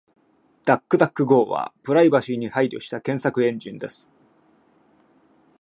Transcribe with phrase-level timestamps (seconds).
[0.65, 4.11] DuckDuckGo はプライバシーに配慮した検索エンジンです。